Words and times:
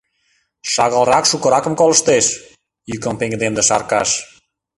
—Шагалрак 0.73 1.25
шукыракым 1.31 1.73
колыштеш!— 1.77 2.25
йӱкым 2.89 3.15
пеҥгыдемдыш 3.19 3.69
Аркаш. 3.75 4.09